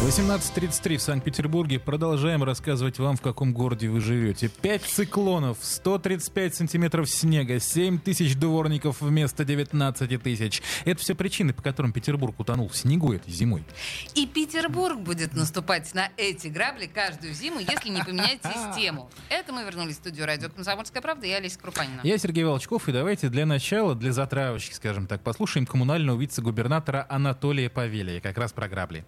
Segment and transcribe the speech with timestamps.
[0.00, 1.78] 18.33 в Санкт-Петербурге.
[1.78, 4.48] Продолжаем рассказывать вам, в каком городе вы живете.
[4.48, 10.62] 5 циклонов, 135 сантиметров снега, 7 тысяч дворников вместо 19 тысяч.
[10.86, 13.62] Это все причины, по которым Петербург утонул в снегу этой зимой.
[14.14, 19.10] И Петербург будет наступать на эти грабли каждую зиму, если не поменять систему.
[19.28, 21.26] Это мы вернулись в студию радио «Комсомольская правда».
[21.26, 22.00] Я Олеся Крупанина.
[22.04, 27.68] Я Сергей Волчков, и давайте для начала, для затравочки, скажем так, послушаем коммунального вице-губернатора Анатолия
[27.68, 29.04] Павелия, как раз про грабли.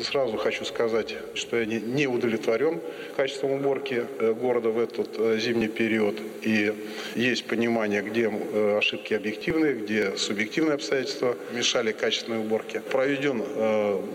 [0.00, 2.80] Сразу хочу сказать, что я не удовлетворен
[3.14, 6.18] качеством уборки э, города в этот э, зимний период.
[6.40, 6.74] И
[7.14, 12.80] есть понимание, где э, ошибки объективные, где субъективные обстоятельства мешали качественной уборке.
[12.80, 13.42] Проведен,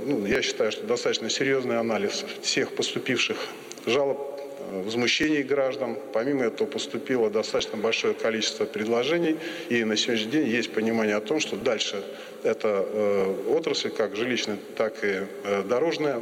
[0.08, 3.38] ну, я считаю, что достаточно серьезный анализ всех поступивших
[3.86, 4.37] жалоб
[4.72, 5.98] возмущений граждан.
[6.14, 9.38] Помимо этого поступило достаточно большое количество предложений.
[9.70, 12.04] И на сегодняшний день есть понимание о том, что дальше
[12.44, 16.22] эта э, отрасль, как жилищная, так и э, дорожная,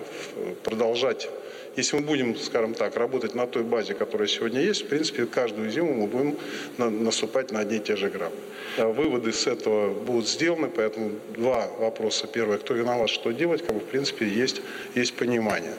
[0.63, 1.29] продолжать
[1.75, 5.69] если мы будем, скажем так, работать на той базе, которая сегодня есть, в принципе, каждую
[5.69, 6.37] зиму мы будем
[6.77, 8.39] на, наступать на одни и те же грабли.
[8.77, 12.27] Выводы с этого будут сделаны, поэтому два вопроса.
[12.27, 14.61] Первое, кто виноват, что делать, как бы, в принципе, есть,
[14.95, 15.73] есть понимание.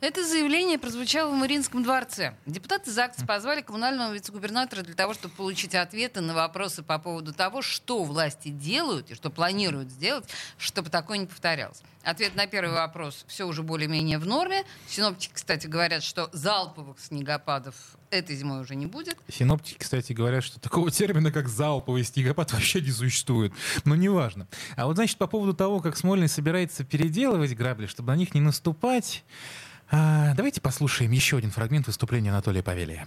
[0.00, 2.34] Это заявление прозвучало в Мариинском дворце.
[2.46, 7.62] Депутаты ЗАГС позвали коммунального вице-губернатора для того, чтобы получить ответы на вопросы по поводу того,
[7.62, 10.24] что власти делают и что планируют сделать,
[10.56, 11.82] чтобы такое не повторялось.
[12.04, 14.62] Ответ на первый вопрос все уже более-менее в норме.
[14.86, 17.74] Синоптики, кстати, говорят, что залповых снегопадов
[18.10, 19.18] этой зимой уже не будет.
[19.28, 23.52] Синоптики, кстати, говорят, что такого термина, как залповый снегопад, вообще не существует.
[23.84, 24.46] Но неважно.
[24.76, 28.40] А вот, значит, по поводу того, как Смольный собирается переделывать грабли, чтобы на них не
[28.40, 29.24] наступать...
[29.90, 33.06] А, давайте послушаем еще один фрагмент выступления Анатолия Павелия.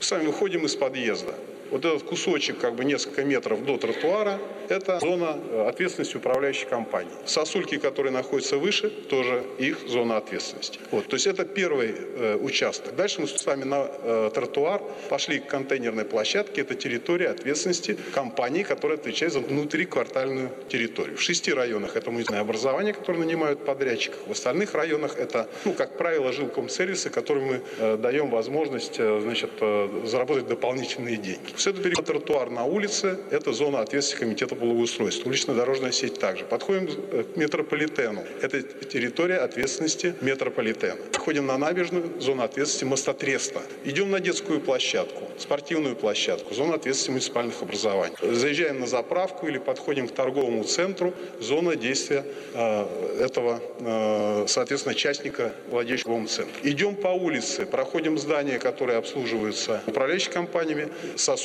[0.00, 1.34] Сами выходим из подъезда.
[1.74, 7.10] Вот этот кусочек, как бы несколько метров до тротуара, это зона э, ответственности управляющей компании.
[7.26, 10.78] Сосульки, которые находятся выше, тоже их зона ответственности.
[10.92, 12.94] Вот, то есть это первый э, участок.
[12.94, 16.60] Дальше мы с вами на э, тротуар пошли к контейнерной площадке.
[16.60, 21.16] Это территория ответственности компании, которая отвечает за внутриквартальную территорию.
[21.16, 24.20] В шести районах это музейное образование, которое нанимают подрядчиков.
[24.28, 29.50] В остальных районах это, ну, как правило, жилкомсервисы, которым мы э, даем возможность э, значит,
[29.60, 31.63] э, заработать дополнительные деньги.
[31.64, 35.30] Все это период тротуар на улице, это зона ответственности комитета благоустройства.
[35.30, 36.44] Улично-дорожная сеть также.
[36.44, 38.22] Подходим к метрополитену.
[38.42, 40.96] Это территория ответственности метрополитена.
[41.10, 43.62] Подходим на набережную, зона ответственности мостотреста.
[43.82, 48.14] Идем на детскую площадку, спортивную площадку, зона ответственности муниципальных образований.
[48.20, 55.54] Заезжаем на заправку или подходим к торговому центру, зона действия э, этого, э, соответственно, частника,
[55.70, 56.54] владеющего центром.
[56.62, 60.88] Идем по улице, проходим здания, которые обслуживаются управляющими компаниями,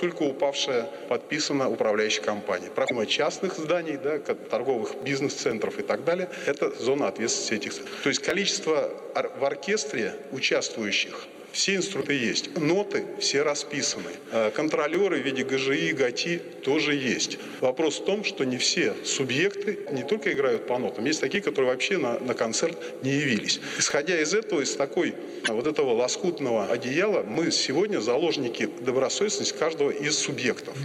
[0.09, 2.71] сосулька упавшая подписана управляющей компанией.
[2.71, 7.73] Проходим частных зданий, да, торговых бизнес-центров и так далее, это зона ответственности этих.
[8.03, 8.91] То есть количество
[9.39, 12.57] в оркестре участвующих все инструменты есть.
[12.57, 14.09] Ноты все расписаны.
[14.31, 17.37] Э, контролеры в виде ГЖИ, ГАТИ тоже есть.
[17.59, 21.71] Вопрос в том, что не все субъекты не только играют по нотам, есть такие, которые
[21.71, 23.59] вообще на, на концерт не явились.
[23.77, 25.15] Исходя из этого, из такой
[25.47, 30.75] вот этого лоскутного одеяла, мы сегодня заложники добросовестности каждого из субъектов.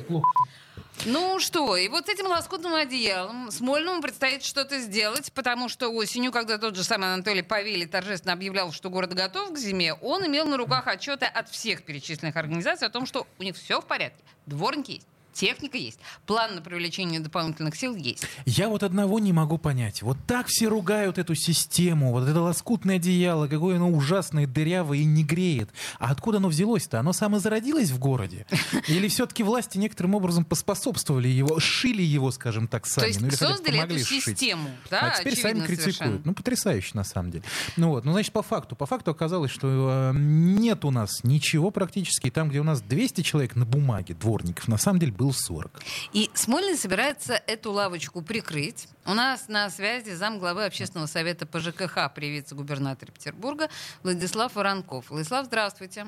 [1.07, 6.33] Ну что, и вот с этим лоскутным одеялом Смольному предстоит что-то сделать, потому что осенью,
[6.33, 10.47] когда тот же самый Анатолий Павели торжественно объявлял, что город готов к зиме, он имел
[10.47, 14.23] на руках отчеты от всех перечисленных организаций о том, что у них все в порядке.
[14.47, 15.99] Дворники есть Техника есть.
[16.27, 18.25] План на привлечение дополнительных сил есть.
[18.47, 20.03] Я вот одного не могу понять.
[20.03, 25.05] Вот так все ругают эту систему, вот это лоскутное одеяло, какое оно ужасное, дырявое и
[25.05, 25.71] не греет.
[25.99, 27.01] А откуда оно взялось-то?
[27.01, 28.47] Оно самозародилось в городе?
[28.89, 33.05] Или все-таки власти некоторым образом поспособствовали его, шили его, скажем так, сами?
[33.05, 35.97] То есть ну, или создали эту систему, да, А теперь сами критикуют.
[35.97, 36.21] Совершенно.
[36.25, 37.45] Ну, потрясающе, на самом деле.
[37.77, 38.77] Ну вот, ну, значит, по факту.
[38.77, 42.31] По факту оказалось, что э, нет у нас ничего практически.
[42.31, 45.83] Там, где у нас 200 человек на бумаге, дворников, на самом деле был 40.
[46.13, 48.89] И Смольный собирается эту лавочку прикрыть.
[49.07, 53.71] У нас на связи зам главы общественного совета по ЖКХ при вице-губернаторе Петербурга
[54.03, 55.09] Владислав Воронков.
[55.09, 56.07] Владислав, здравствуйте.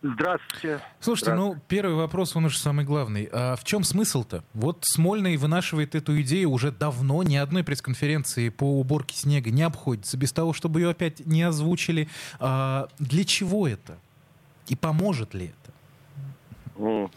[0.00, 0.80] Здравствуйте.
[1.00, 1.60] Слушайте, ну, Здравствуйте.
[1.60, 3.28] ну первый вопрос, он уже самый главный.
[3.32, 4.44] А в чем смысл-то?
[4.52, 10.16] Вот Смольный вынашивает эту идею уже давно, ни одной пресс-конференции по уборке снега не обходится
[10.16, 12.08] без того, чтобы ее опять не озвучили.
[12.38, 13.98] А для чего это?
[14.68, 17.10] И поможет ли это?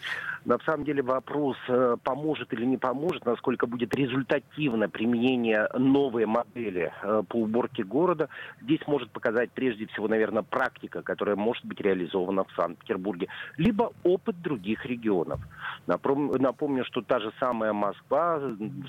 [0.47, 6.93] На самом деле вопрос, э, поможет или не поможет, насколько будет результативно применение новой модели
[7.03, 8.29] э, по уборке города,
[8.61, 13.27] здесь может показать прежде всего, наверное, практика, которая может быть реализована в Санкт-Петербурге,
[13.57, 15.41] либо опыт других регионов.
[15.85, 18.39] Напомню, что та же самая Москва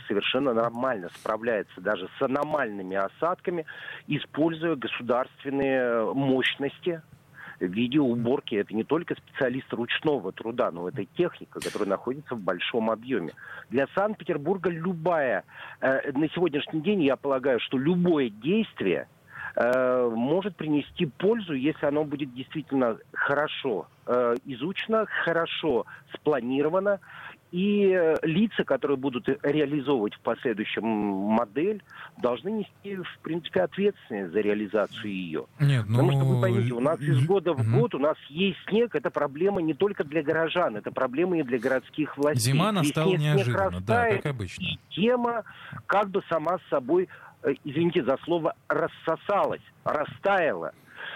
[0.07, 3.67] совершенно нормально справляется даже с аномальными осадками,
[4.07, 7.03] используя государственные мощности,
[7.67, 13.33] видеоуборки это не только специалисты ручного труда, но это техника, которая находится в большом объеме.
[13.71, 15.45] Для Санкт-Петербурга любая,
[15.81, 19.09] э, на сегодняшний день я полагаю, что любое действие
[19.59, 25.85] э, может принести пользу, если оно будет действительно хорошо э, изучено, хорошо
[26.15, 27.01] спланировано
[27.51, 31.83] и э, лица, которые будут реализовывать в последующем модель,
[32.19, 35.47] должны нести, в принципе, ответственность за реализацию ее.
[35.59, 35.97] Нет, ну...
[35.97, 39.11] Потому что вы поймите, у нас из года в год у нас есть снег, это
[39.11, 42.53] проблема не только для горожан, это проблема и для городских властей.
[42.53, 44.67] Зима настала неожиданно, растает, да, как обычно.
[44.91, 45.45] Тема
[45.87, 47.09] как бы сама с собой,
[47.65, 50.73] извините за слово, рассосалась, растаяла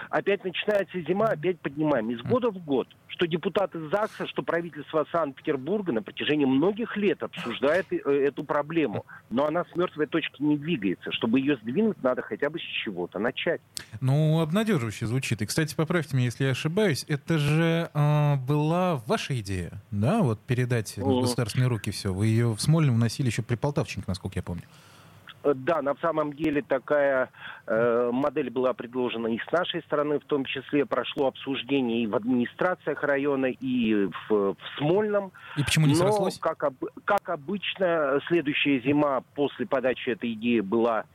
[0.09, 2.09] опять начинается зима, опять поднимаем.
[2.11, 7.87] Из года в год, что депутаты ЗАГСа, что правительство Санкт-Петербурга на протяжении многих лет обсуждает
[7.91, 9.05] э, эту проблему.
[9.29, 11.11] Но она с мертвой точки не двигается.
[11.11, 13.61] Чтобы ее сдвинуть, надо хотя бы с чего-то начать.
[14.01, 15.41] Ну, обнадеживающе звучит.
[15.41, 20.39] И, кстати, поправьте меня, если я ошибаюсь, это же э, была ваша идея, да, вот
[20.41, 22.13] передать в государственные руки все.
[22.13, 24.63] Вы ее в Смольном вносили еще при Полтавченко, насколько я помню.
[25.43, 27.29] Да, на самом деле такая
[27.67, 32.15] э, модель была предложена и с нашей стороны, в том числе прошло обсуждение и в
[32.15, 35.31] администрациях района, и в, в Смольном.
[35.57, 36.71] И почему не Но, Как,
[37.05, 41.05] как обычно, следующая зима после подачи этой идеи была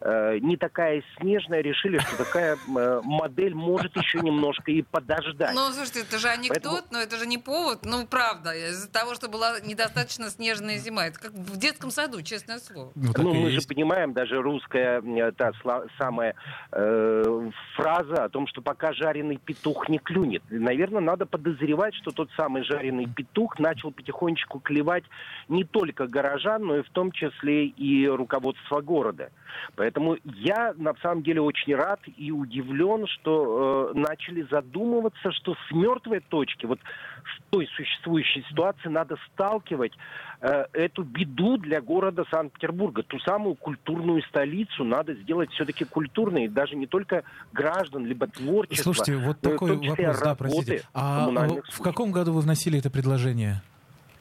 [0.00, 5.54] Э, не такая снежная, решили, что такая э, модель может еще немножко и подождать.
[5.54, 6.86] Ну, слушайте, это же анекдот, Поэтому...
[6.90, 7.84] но это же не повод.
[7.84, 11.06] Ну, правда, из-за того, что была недостаточно снежная зима.
[11.06, 12.92] Это как в детском саду, честное слово.
[12.94, 13.62] Ну, ну мы есть.
[13.62, 15.02] же понимаем, даже русская
[15.36, 15.52] та
[15.98, 16.34] самая
[16.72, 20.42] э, фраза о том, что пока жареный петух не клюнет.
[20.50, 25.04] Наверное, надо подозревать, что тот самый жареный петух начал потихонечку клевать
[25.48, 29.30] не только горожан, но и в том числе и руководство города.
[29.74, 29.85] Поэтому
[30.24, 36.20] я на самом деле очень рад и удивлен, что э, начали задумываться, что с мертвой
[36.20, 39.92] точки, вот с той существующей ситуации надо сталкивать
[40.40, 43.02] э, эту беду для города Санкт-Петербурга.
[43.02, 48.92] Ту самую культурную столицу надо сделать все-таки культурной, даже не только граждан, либо творчество.
[48.92, 50.82] Слушайте, вот такой вопрос, да, простите.
[50.94, 51.28] А
[51.70, 53.62] в каком году вы вносили это предложение?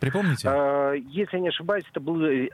[0.05, 0.47] Припомните?
[0.47, 2.53] А, если не ошибаюсь, это был 16-17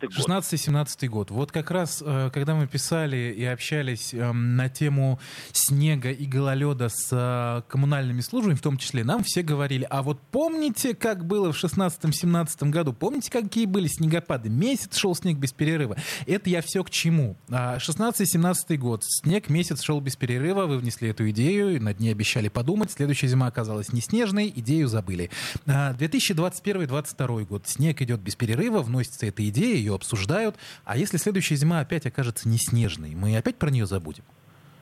[0.00, 0.44] год.
[0.44, 1.30] 16-17 год.
[1.30, 5.20] Вот как раз, э, когда мы писали и общались эм, на тему
[5.52, 10.20] снега и гололеда с э, коммунальными службами, в том числе, нам все говорили, а вот
[10.32, 12.92] помните, как было в 16-17 году?
[12.92, 14.48] Помните, какие были снегопады?
[14.48, 15.96] Месяц шел снег без перерыва.
[16.26, 17.36] Это я все к чему?
[17.48, 19.04] 16-17 а, год.
[19.04, 20.66] Снег месяц шел без перерыва.
[20.66, 22.90] Вы внесли эту идею, над ней обещали подумать.
[22.90, 25.30] Следующая зима оказалась не снежной, идею забыли.
[25.66, 27.66] 2000 2021-2022 год.
[27.66, 30.56] Снег идет без перерыва, вносится эта идея, ее обсуждают.
[30.84, 34.24] А если следующая зима опять окажется не снежной, мы опять про нее забудем?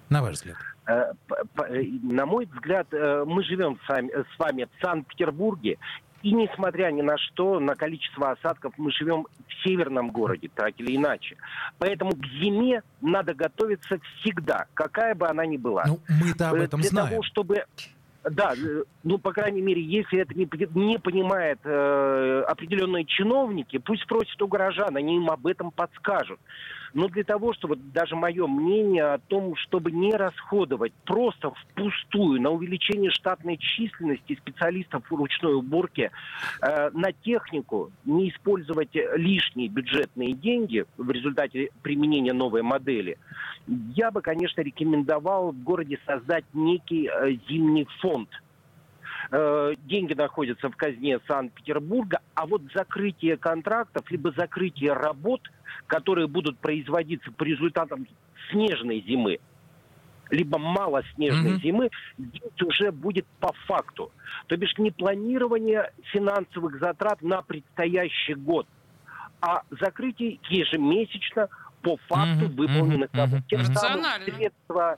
[0.09, 0.57] На ваш взгляд?
[0.87, 1.13] Э,
[1.69, 5.79] э, на мой взгляд, э, мы живем с вами в Санкт-Петербурге,
[6.23, 10.97] и несмотря ни на что, на количество осадков мы живем в северном городе, так или
[10.97, 11.37] иначе.
[11.79, 15.85] Поэтому к зиме надо готовиться всегда, какая бы она ни была.
[15.87, 17.11] Ну, мы-то об этом Для знаем.
[17.11, 17.65] того, чтобы
[18.31, 24.07] да, э, ну, по крайней мере, если это не, не понимают э, определенные чиновники, пусть
[24.07, 26.39] просят у горожан, они им об этом подскажут.
[26.95, 32.51] Но для того, чтобы даже мое мнение о том, чтобы не расходовать просто впустую на
[32.51, 36.11] увеличение штатной численности специалистов ручной уборке,
[36.61, 43.19] э, на технику, не использовать лишние бюджетные деньги в результате применения новой модели,
[43.95, 48.12] я бы, конечно, рекомендовал в городе создать некий э, зимний фонд
[49.31, 55.41] э, деньги находятся в казне Санкт-Петербурга, а вот закрытие контрактов, либо закрытие работ–
[55.87, 58.07] которые будут производиться по результатам
[58.51, 59.39] снежной зимы,
[60.31, 61.63] либо малоснежной mm-hmm.
[61.63, 64.11] зимы, здесь уже будет по факту.
[64.47, 68.67] То бишь не планирование финансовых затрат на предстоящий год,
[69.41, 71.49] а закрытие ежемесячно
[71.83, 72.57] по факту mm-hmm.
[72.57, 73.41] выполненных работ.
[73.41, 73.49] Mm-hmm.
[73.49, 74.97] Тем самым средства,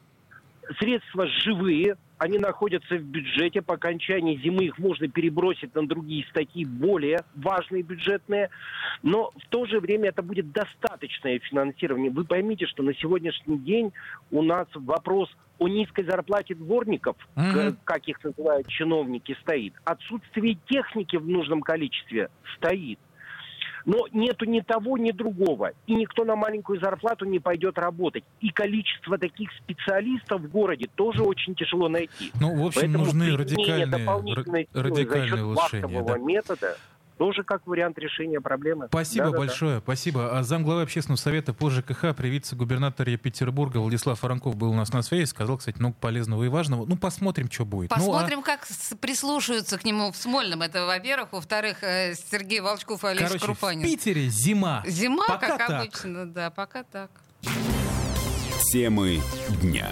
[0.78, 3.60] средства живые, они находятся в бюджете.
[3.62, 8.50] По окончании зимы их можно перебросить на другие статьи, более важные бюджетные.
[9.02, 12.10] Но в то же время это будет достаточное финансирование.
[12.10, 13.92] Вы поймите, что на сегодняшний день
[14.30, 15.28] у нас вопрос
[15.58, 19.74] о низкой зарплате дворников, к- как их называют чиновники, стоит.
[19.84, 22.98] Отсутствие техники в нужном количестве стоит.
[23.84, 25.72] Но нету ни того, ни другого.
[25.86, 28.24] И никто на маленькую зарплату не пойдет работать.
[28.40, 32.32] И количество таких специалистов в городе тоже очень тяжело найти.
[32.40, 36.02] Ну, в общем, Поэтому нужны радикальные, радикальные счет улучшения.
[36.02, 36.18] да.
[36.18, 36.76] метода
[37.18, 38.86] тоже как вариант решения проблемы.
[38.88, 39.38] Спасибо Да-да-да.
[39.38, 40.36] большое, спасибо.
[40.38, 45.02] А замглавы общественного совета по ЖКХ при вице-губернаторе Петербурга Владислав Воронков был у нас на
[45.02, 46.86] связи, сказал, кстати, много полезного и важного.
[46.86, 47.90] Ну, посмотрим, что будет.
[47.90, 48.66] Ну, а- Посмотрим, как
[49.00, 50.62] прислушаются к нему в Смольном.
[50.62, 51.32] Это, во-первых.
[51.32, 53.82] Во-вторых, э, Сергей Волчков и Олег короче, Крупанин.
[53.82, 54.82] в Питере зима.
[54.86, 55.82] Зима, Пока как так.
[55.82, 57.10] обычно, да, пока так.
[58.72, 59.20] Темы
[59.62, 59.88] дня.